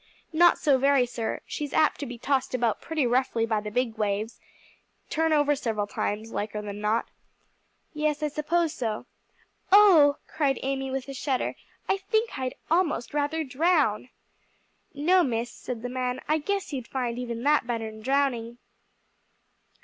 "Not 0.33 0.57
so 0.57 0.79
very 0.79 1.05
sir; 1.05 1.41
she's 1.45 1.73
apt 1.73 1.99
to 1.99 2.07
be 2.07 2.17
tossed 2.17 2.55
about 2.55 2.81
pretty 2.81 3.05
roughly 3.05 3.45
by 3.45 3.61
the 3.61 3.69
big 3.69 3.99
waves; 3.99 4.39
turn 5.11 5.31
over 5.31 5.55
several 5.55 5.85
times, 5.85 6.31
liker 6.31 6.59
than 6.59 6.81
not." 6.81 7.11
"Yes, 7.93 8.23
I 8.23 8.29
suppose 8.29 8.73
so." 8.73 9.05
"Oh," 9.71 10.17
cried 10.25 10.57
Amy, 10.63 10.89
with 10.89 11.07
a 11.07 11.13
shudder, 11.13 11.53
"I 11.87 11.97
think 11.97 12.39
I'd 12.39 12.55
almost 12.71 13.13
rather 13.13 13.43
drown." 13.43 14.09
"No, 14.95 15.21
Miss," 15.21 15.51
said 15.51 15.83
the 15.83 15.87
man, 15.87 16.19
"I 16.27 16.39
guess 16.39 16.73
you'd 16.73 16.87
find 16.87 17.19
even 17.19 17.43
that 17.43 17.67
better'n 17.67 18.01
drowning." 18.01 18.57